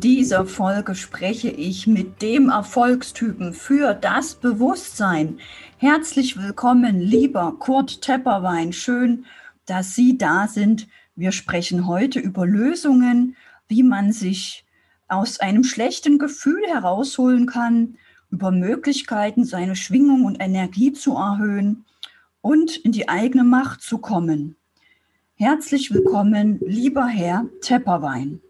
[0.00, 5.40] Dieser Folge spreche ich mit dem Erfolgstypen für das Bewusstsein.
[5.76, 8.72] Herzlich willkommen, lieber Kurt Tepperwein.
[8.72, 9.26] Schön,
[9.66, 10.86] dass Sie da sind.
[11.16, 13.34] Wir sprechen heute über Lösungen,
[13.66, 14.64] wie man sich
[15.08, 17.98] aus einem schlechten Gefühl herausholen kann,
[18.30, 21.86] über Möglichkeiten, seine Schwingung und Energie zu erhöhen
[22.40, 24.54] und in die eigene Macht zu kommen.
[25.34, 28.40] Herzlich willkommen, lieber Herr Tepperwein.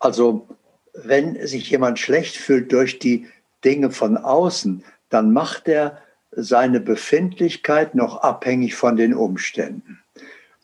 [0.00, 0.48] Also
[0.94, 3.28] wenn sich jemand schlecht fühlt durch die
[3.64, 5.98] Dinge von außen, dann macht er
[6.32, 10.02] seine Befindlichkeit noch abhängig von den Umständen.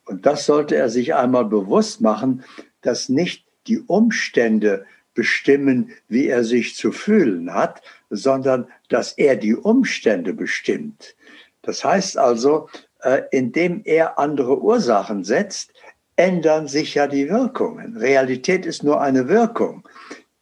[0.05, 2.45] Und das sollte er sich einmal bewusst machen,
[2.81, 9.57] dass nicht die Umstände bestimmen, wie er sich zu fühlen hat, sondern dass er die
[9.57, 11.17] Umstände bestimmt.
[11.63, 12.69] Das heißt also,
[13.01, 15.73] äh, indem er andere Ursachen setzt,
[16.17, 17.97] ändern sich ja die Wirkungen.
[17.97, 19.87] Realität ist nur eine Wirkung.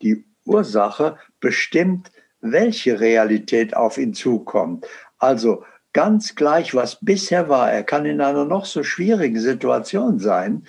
[0.02, 4.86] Die Ursache bestimmt, welche Realität auf ihn zukommt.
[5.18, 10.66] Also ganz gleich, was bisher war, er kann in einer noch so schwierigen Situation sein,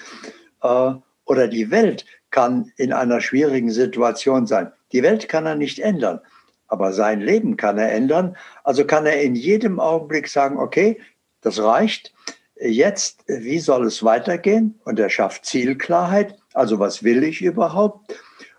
[0.62, 0.94] äh,
[1.26, 4.72] oder die Welt kann in einer schwierigen Situation sein.
[4.92, 6.20] Die Welt kann er nicht ändern,
[6.68, 8.38] aber sein Leben kann er ändern.
[8.64, 11.00] Also kann er in jedem Augenblick sagen, okay,
[11.42, 12.14] das reicht,
[12.60, 14.80] jetzt, wie soll es weitergehen?
[14.86, 16.38] Und er schafft Zielklarheit.
[16.54, 18.16] Also was will ich überhaupt?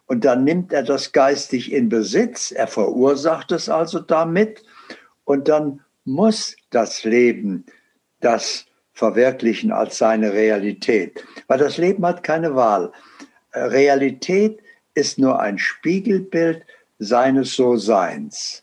[0.06, 2.52] Und dann nimmt er das geistig in Besitz.
[2.52, 4.62] Er verursacht es also damit.
[5.24, 7.64] Und dann muss das Leben
[8.20, 11.24] das verwirklichen als seine Realität.
[11.48, 12.92] Weil das Leben hat keine Wahl.
[13.52, 14.60] Realität
[14.94, 16.62] ist nur ein Spiegelbild
[16.98, 18.62] seines So-Seins.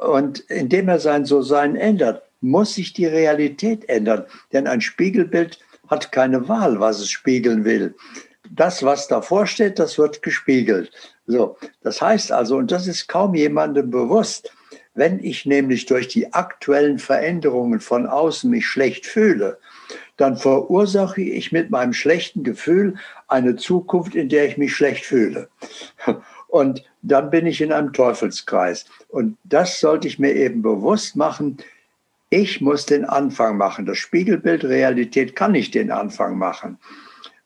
[0.00, 4.24] Und indem er sein So-Sein ändert, muss sich die Realität ändern.
[4.52, 5.58] Denn ein Spiegelbild
[5.88, 7.94] hat keine Wahl, was es spiegeln will.
[8.50, 10.90] Das, was davor steht, das wird gespiegelt.
[11.26, 14.52] So, das heißt also, und das ist kaum jemandem bewusst,
[14.94, 19.58] wenn ich nämlich durch die aktuellen Veränderungen von außen mich schlecht fühle,
[20.16, 22.96] dann verursache ich mit meinem schlechten Gefühl
[23.28, 25.48] eine Zukunft, in der ich mich schlecht fühle.
[26.48, 28.84] Und dann bin ich in einem Teufelskreis.
[29.08, 31.58] Und das sollte ich mir eben bewusst machen.
[32.30, 33.86] Ich muss den Anfang machen.
[33.86, 36.78] Das Spiegelbild Realität kann nicht den Anfang machen.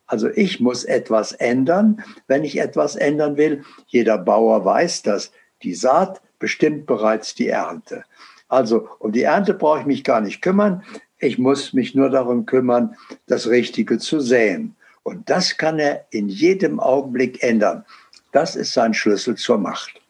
[0.06, 3.64] Also ich muss etwas ändern, wenn ich etwas ändern will.
[3.86, 5.32] Jeder Bauer weiß das.
[5.62, 8.04] Die Saat bestimmt bereits die Ernte.
[8.48, 10.84] Also um die Ernte brauche ich mich gar nicht kümmern.
[11.18, 12.94] Ich muss mich nur darum kümmern,
[13.26, 14.76] das Richtige zu säen.
[15.02, 17.84] Und das kann er in jedem Augenblick ändern.
[18.32, 20.00] Das ist sein Schlüssel zur Macht.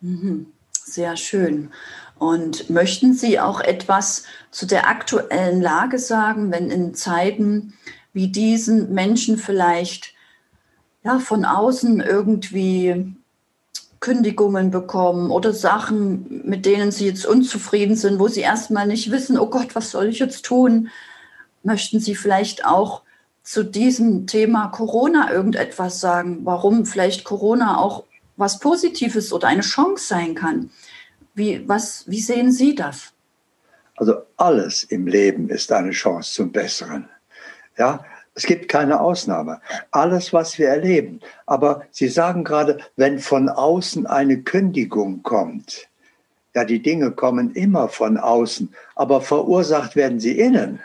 [0.00, 0.46] Mhm.
[0.72, 1.70] Sehr schön.
[2.18, 7.74] Und möchten Sie auch etwas zu der aktuellen Lage sagen, wenn in Zeiten
[8.12, 10.14] wie diesen Menschen vielleicht
[11.04, 13.14] ja, von außen irgendwie
[14.00, 19.38] Kündigungen bekommen oder Sachen, mit denen sie jetzt unzufrieden sind, wo sie erstmal nicht wissen,
[19.38, 20.90] oh Gott, was soll ich jetzt tun?
[21.62, 23.02] Möchten Sie vielleicht auch
[23.42, 28.04] zu diesem Thema Corona irgendetwas sagen, warum vielleicht Corona auch
[28.36, 30.70] was Positives oder eine Chance sein kann?
[31.36, 33.12] Wie, was, wie sehen Sie das?
[33.96, 37.08] Also alles im Leben ist eine Chance zum Besseren.
[37.78, 38.04] Ja,
[38.34, 39.60] es gibt keine Ausnahme.
[39.90, 41.20] Alles, was wir erleben.
[41.44, 45.88] Aber Sie sagen gerade, wenn von außen eine Kündigung kommt,
[46.54, 50.80] ja, die Dinge kommen immer von außen, aber verursacht werden sie innen.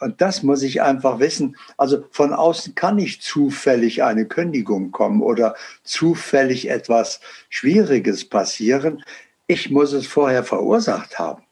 [0.00, 1.56] Und das muss ich einfach wissen.
[1.76, 5.54] Also von außen kann nicht zufällig eine Kündigung kommen oder
[5.84, 9.04] zufällig etwas Schwieriges passieren.
[9.48, 11.42] Ich muss es vorher verursacht haben.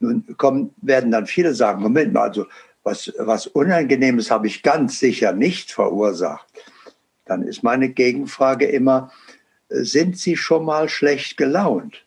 [0.00, 2.46] Nun kommen, werden dann viele sagen, Moment mal, also
[2.82, 6.46] was, was Unangenehmes habe ich ganz sicher nicht verursacht.
[7.26, 9.12] Dann ist meine Gegenfrage immer,
[9.68, 12.04] sind Sie schon mal schlecht gelaunt?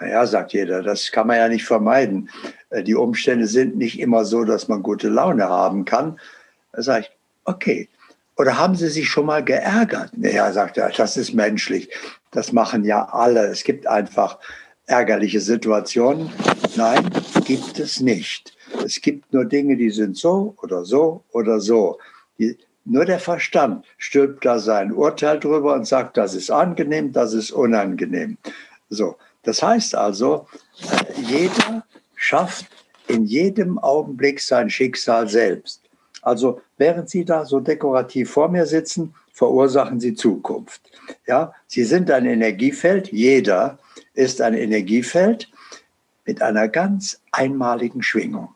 [0.00, 2.30] Naja, sagt jeder, das kann man ja nicht vermeiden.
[2.72, 6.18] Die Umstände sind nicht immer so, dass man gute Laune haben kann.
[6.72, 7.10] Da sage ich,
[7.44, 7.88] okay.
[8.38, 10.16] Oder haben Sie sich schon mal geärgert?
[10.16, 11.90] Naja, sagt er, das ist menschlich.
[12.30, 13.46] Das machen ja alle.
[13.46, 14.38] Es gibt einfach
[14.86, 16.30] ärgerliche Situationen.
[16.76, 17.10] Nein,
[17.44, 18.56] gibt es nicht.
[18.84, 21.98] Es gibt nur Dinge, die sind so oder so oder so.
[22.38, 27.32] Die, nur der Verstand stülpt da sein Urteil drüber und sagt, das ist angenehm, das
[27.32, 28.38] ist unangenehm.
[28.88, 30.46] So, das heißt also,
[30.92, 31.84] äh, jeder
[32.14, 32.66] schafft
[33.08, 35.87] in jedem Augenblick sein Schicksal selbst.
[36.28, 40.82] Also während Sie da so dekorativ vor mir sitzen, verursachen Sie Zukunft.
[41.26, 43.78] Ja, Sie sind ein Energiefeld, jeder
[44.12, 45.50] ist ein Energiefeld
[46.26, 48.50] mit einer ganz einmaligen Schwingung.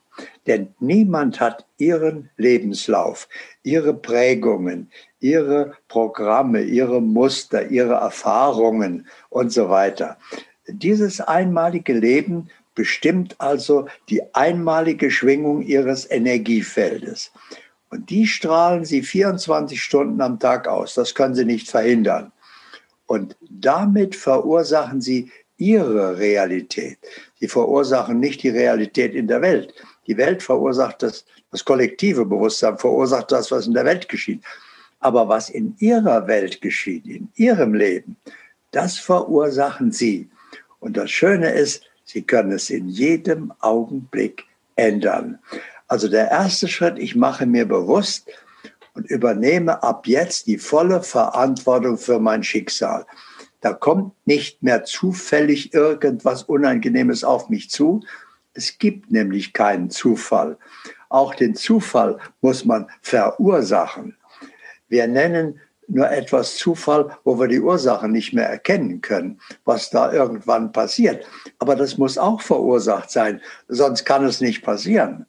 [0.47, 3.27] Denn niemand hat ihren Lebenslauf,
[3.63, 4.91] ihre Prägungen,
[5.21, 10.19] ihre Programme, ihre Muster, ihre Erfahrungen und so weiter.
[10.67, 17.33] Dieses einmalige Leben bestimmt also die einmalige Schwingung ihres Energiefeldes.
[17.93, 20.95] Und die strahlen sie 24 Stunden am Tag aus.
[20.95, 22.33] Das können sie nicht verhindern.
[23.05, 26.97] Und damit verursachen sie ihre Realität.
[27.39, 29.75] Sie verursachen nicht die Realität in der Welt.
[30.07, 34.43] Die Welt verursacht das, das kollektive Bewusstsein, verursacht das, was in der Welt geschieht.
[35.01, 38.17] Aber was in ihrer Welt geschieht, in ihrem Leben,
[38.71, 40.31] das verursachen sie.
[40.81, 44.45] Und das Schöne ist, sie können es in jedem Augenblick
[44.77, 45.39] ändern.
[45.93, 48.27] Also der erste Schritt, ich mache mir bewusst
[48.95, 53.05] und übernehme ab jetzt die volle Verantwortung für mein Schicksal.
[53.61, 58.01] Da kommt nicht mehr zufällig irgendwas Unangenehmes auf mich zu,
[58.55, 60.57] es gibt nämlich keinen Zufall.
[61.11, 64.17] Auch den Zufall muss man verursachen.
[64.89, 70.11] Wir nennen nur etwas Zufall, wo wir die Ursache nicht mehr erkennen können, was da
[70.11, 71.27] irgendwann passiert.
[71.59, 75.27] Aber das muss auch verursacht sein, sonst kann es nicht passieren.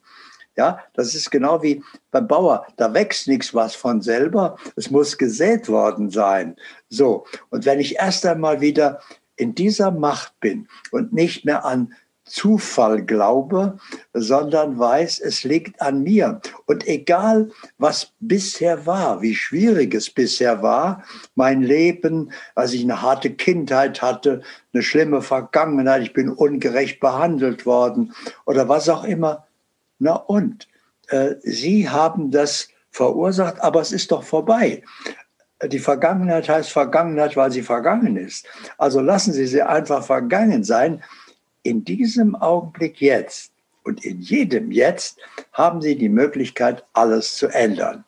[0.56, 2.66] Ja, das ist genau wie beim Bauer.
[2.76, 4.56] Da wächst nichts was von selber.
[4.76, 6.56] Es muss gesät worden sein.
[6.88, 7.26] So.
[7.50, 9.00] Und wenn ich erst einmal wieder
[9.36, 11.92] in dieser Macht bin und nicht mehr an
[12.24, 13.78] Zufall glaube,
[14.14, 16.40] sondern weiß, es liegt an mir.
[16.64, 21.04] Und egal, was bisher war, wie schwierig es bisher war,
[21.34, 24.40] mein Leben, als ich eine harte Kindheit hatte,
[24.72, 28.14] eine schlimme Vergangenheit, ich bin ungerecht behandelt worden
[28.46, 29.43] oder was auch immer.
[30.04, 30.68] Na und,
[31.08, 34.82] äh, Sie haben das verursacht, aber es ist doch vorbei.
[35.66, 38.46] Die Vergangenheit heißt Vergangenheit, weil sie vergangen ist.
[38.76, 41.02] Also lassen Sie sie einfach vergangen sein
[41.62, 43.52] in diesem Augenblick jetzt
[43.82, 45.18] und in jedem Jetzt
[45.54, 48.04] haben Sie die Möglichkeit, alles zu ändern.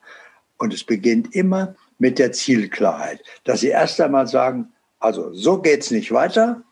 [0.59, 5.81] Und es beginnt immer mit der Zielklarheit, dass Sie erst einmal sagen, also so geht
[5.81, 6.63] es nicht weiter.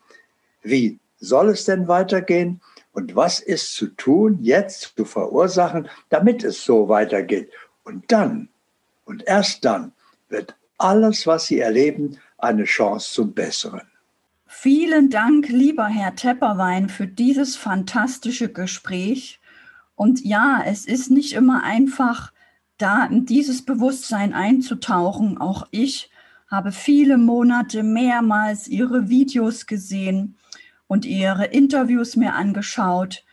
[0.61, 2.61] Wie soll es denn weitergehen?
[2.95, 7.51] Und was ist zu tun, jetzt zu verursachen, damit es so weitergeht?
[7.83, 8.47] Und dann,
[9.03, 9.91] und erst dann,
[10.29, 13.81] wird alles, was Sie erleben, eine Chance zum Besseren.
[14.47, 19.41] Vielen Dank, lieber Herr Tepperwein, für dieses fantastische Gespräch.
[19.95, 22.31] Und ja, es ist nicht immer einfach,
[22.77, 25.37] da in dieses Bewusstsein einzutauchen.
[25.37, 26.09] Auch ich
[26.47, 30.37] habe viele Monate mehrmals Ihre Videos gesehen
[30.87, 33.23] und Ihre Interviews mir angeschaut.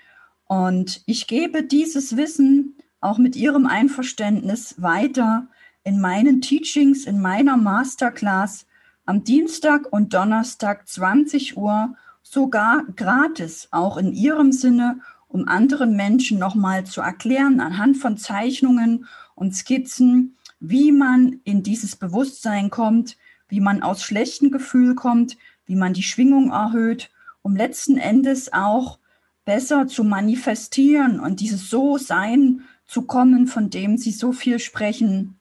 [0.46, 5.48] Und ich gebe dieses Wissen auch mit Ihrem Einverständnis weiter
[5.84, 8.66] in meinen Teachings, in meiner Masterclass
[9.04, 16.38] am Dienstag und Donnerstag 20 Uhr sogar gratis, auch in ihrem Sinne, um anderen Menschen
[16.38, 23.16] nochmal zu erklären anhand von Zeichnungen und Skizzen, wie man in dieses Bewusstsein kommt,
[23.48, 25.36] wie man aus schlechten Gefühlen kommt,
[25.66, 27.10] wie man die Schwingung erhöht,
[27.42, 28.98] um letzten Endes auch
[29.44, 35.38] besser zu manifestieren und dieses So-Sein zu kommen, von dem Sie so viel sprechen.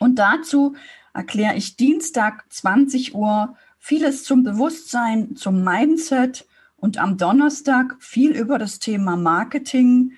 [0.00, 0.74] Und dazu
[1.12, 6.46] erkläre ich Dienstag 20 Uhr vieles zum Bewusstsein, zum Mindset
[6.76, 10.12] und am Donnerstag viel über das Thema Marketing.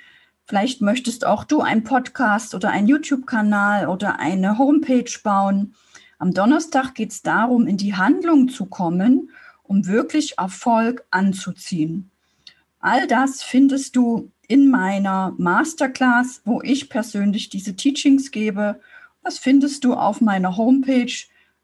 [0.45, 5.75] Vielleicht möchtest auch du einen Podcast oder einen YouTube-Kanal oder eine Homepage bauen.
[6.19, 9.31] Am Donnerstag geht es darum, in die Handlung zu kommen,
[9.69, 12.11] um wirklich Erfolg anzuziehen.
[12.81, 18.81] All das findest du in meiner Masterclass, wo ich persönlich diese Teachings gebe
[19.27, 21.13] das findest du auf meiner Homepage